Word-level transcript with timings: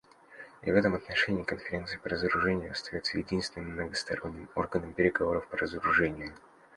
И 0.63 0.71
в 0.71 0.75
этом 0.75 0.95
отношении 0.95 1.43
Конференция 1.43 1.99
по 1.99 2.09
разоружению 2.09 2.71
остается 2.71 3.19
единственным 3.19 3.73
многосторонним 3.73 4.49
органом 4.55 4.93
переговоров 4.93 5.47
по 5.47 5.57
разоружению. 5.57 6.33